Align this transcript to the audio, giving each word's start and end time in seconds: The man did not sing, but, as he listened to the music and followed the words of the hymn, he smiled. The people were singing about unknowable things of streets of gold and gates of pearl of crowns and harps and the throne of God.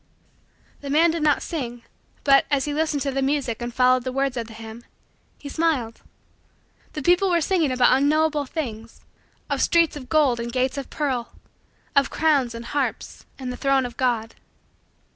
The 0.79 0.89
man 0.89 1.11
did 1.11 1.21
not 1.21 1.43
sing, 1.43 1.83
but, 2.23 2.47
as 2.49 2.65
he 2.65 2.73
listened 2.73 3.03
to 3.03 3.11
the 3.11 3.21
music 3.21 3.61
and 3.61 3.71
followed 3.71 4.03
the 4.03 4.11
words 4.11 4.35
of 4.35 4.47
the 4.47 4.53
hymn, 4.55 4.83
he 5.37 5.47
smiled. 5.47 6.01
The 6.93 7.03
people 7.03 7.29
were 7.29 7.39
singing 7.39 7.71
about 7.71 7.95
unknowable 7.95 8.47
things 8.47 9.01
of 9.47 9.61
streets 9.61 9.95
of 9.95 10.09
gold 10.09 10.39
and 10.39 10.51
gates 10.51 10.79
of 10.79 10.89
pearl 10.89 11.33
of 11.95 12.09
crowns 12.09 12.55
and 12.55 12.65
harps 12.65 13.27
and 13.37 13.51
the 13.53 13.57
throne 13.57 13.85
of 13.85 13.95
God. 13.95 14.33